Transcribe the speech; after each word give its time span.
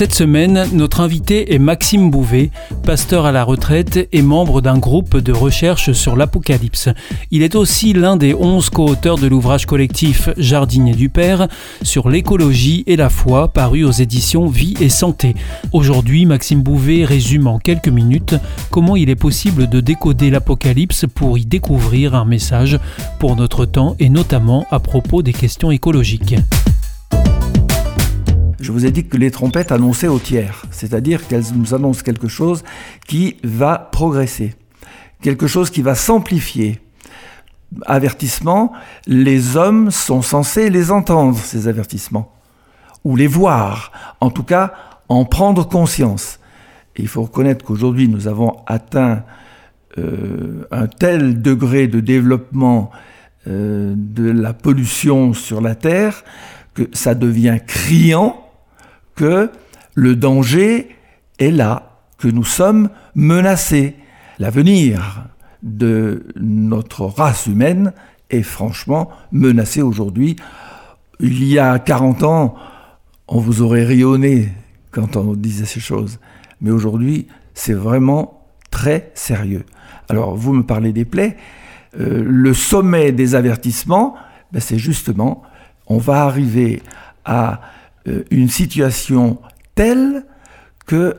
Cette 0.00 0.14
semaine, 0.14 0.66
notre 0.72 1.00
invité 1.00 1.52
est 1.52 1.58
Maxime 1.58 2.10
Bouvet, 2.10 2.50
pasteur 2.84 3.26
à 3.26 3.32
la 3.32 3.44
retraite 3.44 4.08
et 4.12 4.22
membre 4.22 4.62
d'un 4.62 4.78
groupe 4.78 5.18
de 5.18 5.30
recherche 5.30 5.92
sur 5.92 6.16
l'Apocalypse. 6.16 6.88
Il 7.30 7.42
est 7.42 7.54
aussi 7.54 7.92
l'un 7.92 8.16
des 8.16 8.32
onze 8.32 8.70
co-auteurs 8.70 9.18
de 9.18 9.26
l'ouvrage 9.26 9.66
collectif 9.66 10.30
Jardinier 10.38 10.94
du 10.94 11.10
Père 11.10 11.48
sur 11.82 12.08
l'écologie 12.08 12.82
et 12.86 12.96
la 12.96 13.10
foi 13.10 13.48
paru 13.48 13.84
aux 13.84 13.90
éditions 13.90 14.46
Vie 14.46 14.72
et 14.80 14.88
Santé. 14.88 15.34
Aujourd'hui, 15.70 16.24
Maxime 16.24 16.62
Bouvet 16.62 17.04
résume 17.04 17.46
en 17.46 17.58
quelques 17.58 17.88
minutes 17.88 18.36
comment 18.70 18.96
il 18.96 19.10
est 19.10 19.16
possible 19.16 19.68
de 19.68 19.80
décoder 19.80 20.30
l'Apocalypse 20.30 21.04
pour 21.14 21.36
y 21.36 21.44
découvrir 21.44 22.14
un 22.14 22.24
message 22.24 22.80
pour 23.18 23.36
notre 23.36 23.66
temps 23.66 23.96
et 23.98 24.08
notamment 24.08 24.64
à 24.70 24.80
propos 24.80 25.20
des 25.20 25.34
questions 25.34 25.70
écologiques. 25.70 26.36
Je 28.60 28.72
vous 28.72 28.84
ai 28.84 28.90
dit 28.90 29.06
que 29.06 29.16
les 29.16 29.30
trompettes 29.30 29.72
annonçaient 29.72 30.06
au 30.06 30.18
tiers, 30.18 30.64
c'est-à-dire 30.70 31.26
qu'elles 31.26 31.54
nous 31.54 31.72
annoncent 31.72 32.02
quelque 32.02 32.28
chose 32.28 32.62
qui 33.08 33.38
va 33.42 33.88
progresser, 33.90 34.54
quelque 35.22 35.46
chose 35.46 35.70
qui 35.70 35.80
va 35.80 35.94
s'amplifier. 35.94 36.78
Avertissement, 37.86 38.72
les 39.06 39.56
hommes 39.56 39.90
sont 39.90 40.20
censés 40.20 40.68
les 40.68 40.90
entendre, 40.90 41.38
ces 41.38 41.68
avertissements, 41.68 42.34
ou 43.02 43.16
les 43.16 43.26
voir, 43.26 44.16
en 44.20 44.30
tout 44.30 44.42
cas 44.42 44.74
en 45.08 45.24
prendre 45.24 45.66
conscience. 45.66 46.38
il 46.96 47.08
faut 47.08 47.22
reconnaître 47.22 47.64
qu'aujourd'hui 47.64 48.08
nous 48.08 48.28
avons 48.28 48.58
atteint 48.66 49.24
euh, 49.98 50.68
un 50.70 50.86
tel 50.86 51.40
degré 51.40 51.88
de 51.88 51.98
développement 52.00 52.90
euh, 53.48 53.94
de 53.96 54.30
la 54.30 54.52
pollution 54.52 55.32
sur 55.32 55.62
la 55.62 55.74
Terre 55.74 56.24
que 56.74 56.88
ça 56.92 57.14
devient 57.14 57.58
criant 57.66 58.39
que 59.20 59.50
le 59.94 60.16
danger 60.16 60.96
est 61.38 61.50
là, 61.50 62.00
que 62.16 62.26
nous 62.26 62.44
sommes 62.44 62.88
menacés. 63.14 63.94
L'avenir 64.38 65.26
de 65.62 66.24
notre 66.36 67.04
race 67.04 67.46
humaine 67.46 67.92
est 68.30 68.42
franchement 68.42 69.10
menacé 69.30 69.82
aujourd'hui. 69.82 70.36
Il 71.18 71.44
y 71.44 71.58
a 71.58 71.78
40 71.78 72.22
ans, 72.22 72.54
on 73.28 73.40
vous 73.40 73.60
aurait 73.60 73.84
rayonné 73.84 74.48
quand 74.90 75.16
on 75.16 75.34
disait 75.34 75.66
ces 75.66 75.80
choses. 75.80 76.18
Mais 76.62 76.70
aujourd'hui, 76.70 77.26
c'est 77.52 77.74
vraiment 77.74 78.48
très 78.70 79.10
sérieux. 79.12 79.66
Alors, 80.08 80.34
vous 80.34 80.54
me 80.54 80.62
parlez 80.62 80.94
des 80.94 81.04
plaies. 81.04 81.36
Euh, 81.98 82.24
le 82.26 82.54
sommet 82.54 83.12
des 83.12 83.34
avertissements, 83.34 84.14
ben, 84.50 84.60
c'est 84.60 84.78
justement, 84.78 85.42
on 85.88 85.98
va 85.98 86.24
arriver 86.24 86.80
à 87.26 87.60
une 88.30 88.48
situation 88.48 89.38
telle 89.74 90.24
que 90.86 91.16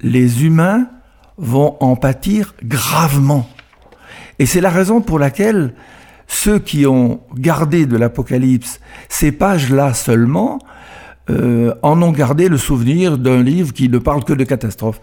les 0.00 0.44
humains 0.44 0.88
vont 1.36 1.76
en 1.80 1.96
pâtir 1.96 2.54
gravement. 2.64 3.48
Et 4.38 4.46
c'est 4.46 4.60
la 4.60 4.70
raison 4.70 5.00
pour 5.00 5.18
laquelle 5.18 5.74
ceux 6.26 6.58
qui 6.58 6.86
ont 6.86 7.20
gardé 7.34 7.86
de 7.86 7.96
l'Apocalypse 7.96 8.80
ces 9.08 9.32
pages-là 9.32 9.94
seulement 9.94 10.58
euh, 11.30 11.74
en 11.82 12.00
ont 12.02 12.10
gardé 12.10 12.48
le 12.48 12.56
souvenir 12.56 13.18
d'un 13.18 13.42
livre 13.42 13.72
qui 13.72 13.88
ne 13.88 13.98
parle 13.98 14.24
que 14.24 14.32
de 14.32 14.44
catastrophes. 14.44 15.00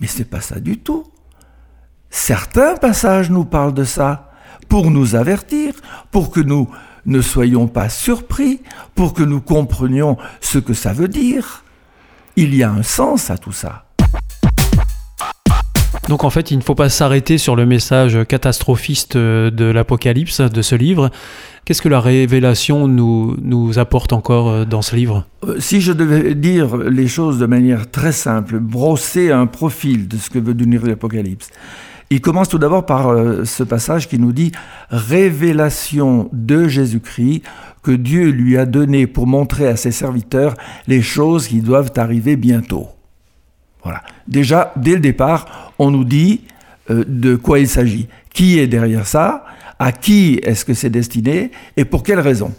Mais 0.00 0.06
c'est 0.06 0.24
pas 0.24 0.40
ça 0.40 0.58
du 0.58 0.78
tout. 0.78 1.04
Certains 2.10 2.74
passages 2.76 3.30
nous 3.30 3.44
parlent 3.44 3.74
de 3.74 3.84
ça 3.84 4.32
pour 4.68 4.90
nous 4.90 5.14
avertir, 5.14 5.74
pour 6.10 6.30
que 6.30 6.40
nous 6.40 6.68
ne 7.06 7.20
soyons 7.20 7.68
pas 7.68 7.88
surpris 7.88 8.60
pour 8.94 9.14
que 9.14 9.22
nous 9.22 9.40
comprenions 9.40 10.16
ce 10.40 10.58
que 10.58 10.74
ça 10.74 10.92
veut 10.92 11.08
dire. 11.08 11.64
Il 12.36 12.54
y 12.54 12.62
a 12.62 12.70
un 12.70 12.82
sens 12.82 13.30
à 13.30 13.38
tout 13.38 13.52
ça. 13.52 13.84
Donc 16.08 16.24
en 16.24 16.30
fait, 16.30 16.50
il 16.50 16.58
ne 16.58 16.62
faut 16.62 16.74
pas 16.74 16.88
s'arrêter 16.88 17.38
sur 17.38 17.54
le 17.54 17.64
message 17.64 18.18
catastrophiste 18.26 19.16
de 19.16 19.64
l'Apocalypse, 19.64 20.40
de 20.40 20.62
ce 20.62 20.74
livre. 20.74 21.10
Qu'est-ce 21.64 21.80
que 21.80 21.88
la 21.88 22.00
révélation 22.00 22.88
nous, 22.88 23.36
nous 23.40 23.78
apporte 23.78 24.12
encore 24.12 24.50
euh, 24.50 24.64
dans 24.64 24.82
ce 24.82 24.96
livre? 24.96 25.26
Euh, 25.44 25.60
Si 25.60 25.80
je 25.80 25.92
devais 25.92 26.34
dire 26.34 26.76
les 26.76 27.06
choses 27.06 27.38
de 27.38 27.46
manière 27.46 27.88
très 27.88 28.10
simple, 28.10 28.58
brosser 28.58 29.30
un 29.30 29.46
profil 29.46 30.08
de 30.08 30.16
ce 30.16 30.28
que 30.28 30.40
veut 30.40 30.54
devenir 30.54 30.84
l'Apocalypse, 30.84 31.50
il 32.12 32.20
commence 32.20 32.50
tout 32.50 32.58
d'abord 32.58 32.84
par 32.84 33.08
euh, 33.08 33.44
ce 33.46 33.62
passage 33.62 34.06
qui 34.06 34.18
nous 34.18 34.32
dit 34.32 34.52
révélation 34.90 36.28
de 36.32 36.68
Jésus-Christ 36.68 37.42
que 37.82 37.90
Dieu 37.90 38.28
lui 38.28 38.58
a 38.58 38.66
donné 38.66 39.06
pour 39.06 39.26
montrer 39.26 39.66
à 39.66 39.76
ses 39.76 39.92
serviteurs 39.92 40.54
les 40.86 41.00
choses 41.00 41.48
qui 41.48 41.60
doivent 41.60 41.92
arriver 41.96 42.36
bientôt. 42.36 42.88
Voilà. 43.82 44.02
Déjà, 44.28 44.72
dès 44.76 44.92
le 44.92 45.00
départ, 45.00 45.72
on 45.78 45.90
nous 45.90 46.04
dit 46.04 46.42
euh, 46.90 47.02
de 47.08 47.34
quoi 47.34 47.58
il 47.60 47.68
s'agit. 47.68 48.08
Qui 48.34 48.58
est 48.58 48.66
derrière 48.66 49.06
ça? 49.06 49.46
À 49.78 49.90
qui 49.90 50.38
est-ce 50.42 50.66
que 50.66 50.74
c'est 50.74 50.90
destiné? 50.90 51.50
Et 51.78 51.86
pour 51.86 52.02
quelle 52.02 52.20
raison? 52.20 52.52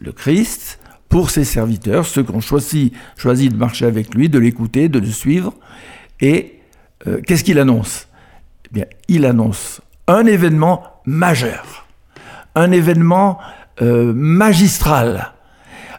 Le 0.00 0.10
Christ, 0.10 0.80
pour 1.08 1.30
ses 1.30 1.44
serviteurs, 1.44 2.06
ceux 2.06 2.24
qui 2.24 2.32
ont 2.32 2.40
choisi, 2.40 2.92
choisi 3.16 3.50
de 3.50 3.56
marcher 3.56 3.86
avec 3.86 4.14
lui, 4.14 4.28
de 4.28 4.38
l'écouter, 4.40 4.88
de 4.88 4.98
le 4.98 5.06
suivre. 5.06 5.54
Et 6.20 6.58
euh, 7.06 7.20
qu'est-ce 7.24 7.44
qu'il 7.44 7.60
annonce? 7.60 8.08
Il 9.08 9.26
annonce 9.26 9.80
un 10.06 10.26
événement 10.26 10.82
majeur, 11.06 11.86
un 12.54 12.70
événement 12.72 13.38
euh, 13.82 14.12
magistral, 14.14 15.32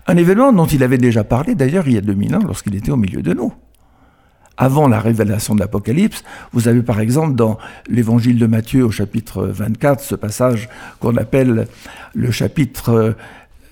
un 0.07 0.17
événement 0.17 0.53
dont 0.53 0.65
il 0.65 0.83
avait 0.83 0.97
déjà 0.97 1.23
parlé 1.23 1.55
d'ailleurs 1.55 1.87
il 1.87 1.93
y 1.93 1.97
a 1.97 2.01
2000 2.01 2.35
ans 2.35 2.43
lorsqu'il 2.45 2.75
était 2.75 2.91
au 2.91 2.97
milieu 2.97 3.21
de 3.21 3.33
nous. 3.33 3.53
Avant 4.57 4.87
la 4.87 5.01
révélation 5.01 5.53
de 5.53 5.59
l'Apocalypse, 5.59 6.23
vous 6.53 6.69
avez 6.69 6.81
par 6.81 7.01
exemple 7.01 7.35
dans 7.35 7.57
l'évangile 7.89 8.39
de 8.39 8.45
Matthieu 8.45 8.85
au 8.85 8.91
chapitre 8.91 9.45
24 9.45 10.01
ce 10.01 10.15
passage 10.15 10.69
qu'on 11.01 11.17
appelle 11.17 11.67
le 12.13 12.31
chapitre, 12.31 13.15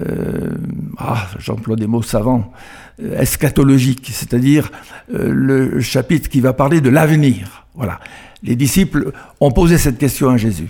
euh, 0.02 0.50
ah, 0.98 1.28
j'emploie 1.40 1.78
des 1.78 1.88
mots 1.88 2.02
savants, 2.02 2.52
euh, 3.02 3.18
eschatologique, 3.18 4.10
c'est-à-dire 4.12 4.72
le 5.10 5.80
chapitre 5.80 6.28
qui 6.28 6.42
va 6.42 6.52
parler 6.52 6.82
de 6.82 6.90
l'avenir. 6.90 7.63
Voilà 7.76 8.00
les 8.44 8.56
disciples 8.56 9.12
ont 9.40 9.52
posé 9.52 9.78
cette 9.78 9.98
question 9.98 10.30
à 10.30 10.38
Jésus. 10.38 10.70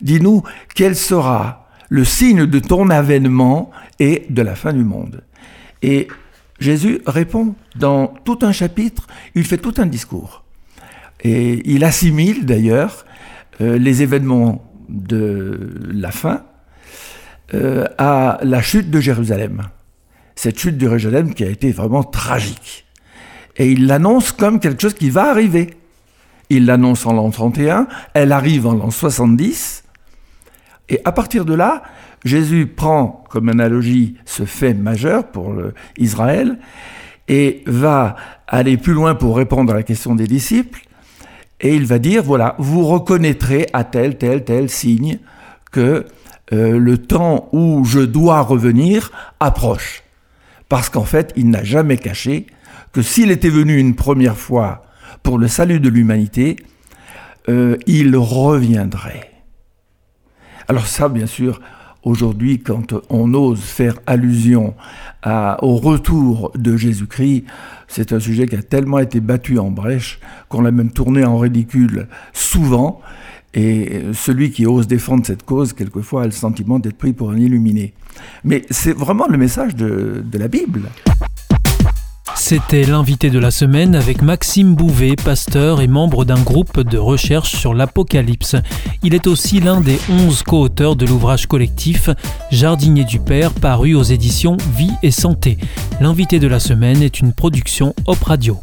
Dis-nous, 0.00 0.42
quel 0.74 0.96
sera 0.96 1.68
le 1.88 2.04
signe 2.04 2.46
de 2.46 2.58
ton 2.58 2.90
avènement 2.90 3.70
et 4.00 4.26
de 4.28 4.42
la 4.42 4.56
fin 4.56 4.72
du 4.72 4.84
monde? 4.84 5.22
Et 5.82 6.08
Jésus 6.58 7.00
répond 7.06 7.54
dans 7.76 8.08
tout 8.08 8.38
un 8.42 8.52
chapitre, 8.52 9.06
il 9.34 9.44
fait 9.44 9.58
tout 9.58 9.74
un 9.78 9.86
discours. 9.86 10.44
Et 11.22 11.62
il 11.72 11.84
assimile 11.84 12.44
d'ailleurs 12.44 13.06
euh, 13.60 13.78
les 13.78 14.02
événements 14.02 14.68
de 14.88 15.70
la 15.92 16.10
fin 16.10 16.44
euh, 17.54 17.86
à 17.98 18.38
la 18.42 18.60
chute 18.62 18.90
de 18.90 19.00
Jérusalem. 19.00 19.62
Cette 20.34 20.58
chute 20.58 20.76
de 20.76 20.88
Jérusalem 20.88 21.34
qui 21.34 21.44
a 21.44 21.48
été 21.48 21.70
vraiment 21.70 22.02
tragique. 22.02 22.86
Et 23.56 23.70
il 23.70 23.86
l'annonce 23.86 24.32
comme 24.32 24.58
quelque 24.58 24.82
chose 24.82 24.94
qui 24.94 25.10
va 25.10 25.30
arriver. 25.30 25.76
Il 26.54 26.66
l'annonce 26.66 27.06
en 27.06 27.14
l'an 27.14 27.30
31, 27.30 27.86
elle 28.12 28.30
arrive 28.30 28.66
en 28.66 28.74
l'an 28.74 28.90
70, 28.90 29.84
et 30.90 31.00
à 31.06 31.10
partir 31.10 31.46
de 31.46 31.54
là, 31.54 31.82
Jésus 32.26 32.66
prend 32.66 33.24
comme 33.30 33.48
analogie 33.48 34.16
ce 34.26 34.44
fait 34.44 34.74
majeur 34.74 35.28
pour 35.28 35.54
Israël 35.96 36.58
et 37.26 37.62
va 37.66 38.16
aller 38.46 38.76
plus 38.76 38.92
loin 38.92 39.14
pour 39.14 39.34
répondre 39.34 39.72
à 39.72 39.76
la 39.76 39.82
question 39.82 40.14
des 40.14 40.26
disciples. 40.26 40.82
Et 41.62 41.74
il 41.74 41.86
va 41.86 41.98
dire, 41.98 42.22
voilà, 42.22 42.54
vous 42.58 42.86
reconnaîtrez 42.86 43.68
à 43.72 43.84
tel, 43.84 44.18
tel, 44.18 44.44
tel 44.44 44.68
signe 44.68 45.20
que 45.70 46.04
euh, 46.52 46.78
le 46.78 46.98
temps 46.98 47.48
où 47.52 47.82
je 47.86 48.00
dois 48.00 48.42
revenir 48.42 49.10
approche. 49.40 50.02
Parce 50.68 50.90
qu'en 50.90 51.04
fait, 51.04 51.32
il 51.34 51.48
n'a 51.48 51.64
jamais 51.64 51.96
caché 51.96 52.46
que 52.92 53.00
s'il 53.00 53.30
était 53.30 53.48
venu 53.48 53.78
une 53.78 53.94
première 53.94 54.36
fois 54.36 54.84
pour 55.22 55.38
le 55.38 55.48
salut 55.48 55.80
de 55.80 55.88
l'humanité, 55.88 56.56
euh, 57.48 57.76
il 57.86 58.16
reviendrait. 58.16 59.30
Alors 60.68 60.86
ça, 60.86 61.08
bien 61.08 61.26
sûr, 61.26 61.60
aujourd'hui, 62.02 62.60
quand 62.60 62.94
on 63.10 63.34
ose 63.34 63.60
faire 63.60 63.98
allusion 64.06 64.74
au 65.24 65.76
retour 65.76 66.52
de 66.54 66.76
Jésus-Christ, 66.76 67.44
c'est 67.88 68.12
un 68.12 68.20
sujet 68.20 68.46
qui 68.46 68.56
a 68.56 68.62
tellement 68.62 68.98
été 68.98 69.20
battu 69.20 69.58
en 69.58 69.70
brèche 69.70 70.18
qu'on 70.48 70.62
l'a 70.62 70.70
même 70.70 70.90
tourné 70.90 71.24
en 71.24 71.38
ridicule 71.38 72.08
souvent. 72.32 73.00
Et 73.54 74.04
celui 74.14 74.50
qui 74.50 74.64
ose 74.66 74.86
défendre 74.86 75.26
cette 75.26 75.42
cause, 75.42 75.74
quelquefois, 75.74 76.22
a 76.22 76.24
le 76.24 76.30
sentiment 76.30 76.78
d'être 76.78 76.96
pris 76.96 77.12
pour 77.12 77.30
un 77.30 77.36
illuminé. 77.36 77.92
Mais 78.44 78.64
c'est 78.70 78.96
vraiment 78.96 79.26
le 79.28 79.36
message 79.36 79.76
de 79.76 80.38
la 80.38 80.48
Bible. 80.48 80.88
C'était 82.44 82.82
l'invité 82.82 83.30
de 83.30 83.38
la 83.38 83.52
semaine 83.52 83.94
avec 83.94 84.20
Maxime 84.20 84.74
Bouvet, 84.74 85.14
pasteur 85.14 85.80
et 85.80 85.86
membre 85.86 86.24
d'un 86.24 86.42
groupe 86.42 86.80
de 86.80 86.98
recherche 86.98 87.54
sur 87.54 87.72
l'Apocalypse. 87.72 88.56
Il 89.04 89.14
est 89.14 89.28
aussi 89.28 89.60
l'un 89.60 89.80
des 89.80 89.96
onze 90.10 90.42
co-auteurs 90.42 90.96
de 90.96 91.06
l'ouvrage 91.06 91.46
collectif 91.46 92.10
Jardinier 92.50 93.04
du 93.04 93.20
Père 93.20 93.52
paru 93.52 93.94
aux 93.94 94.02
éditions 94.02 94.56
Vie 94.76 94.90
et 95.04 95.12
Santé. 95.12 95.56
L'invité 96.00 96.40
de 96.40 96.48
la 96.48 96.58
semaine 96.58 97.00
est 97.00 97.20
une 97.20 97.32
production 97.32 97.94
Op 98.06 98.24
Radio. 98.24 98.60